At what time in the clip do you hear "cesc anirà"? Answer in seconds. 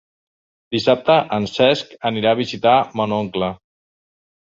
1.53-2.35